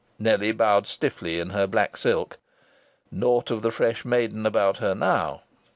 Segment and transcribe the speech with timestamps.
[0.17, 2.39] Nellie bowed stiffly in her black silk.
[3.11, 5.43] (Naught of the fresh maiden about her now!)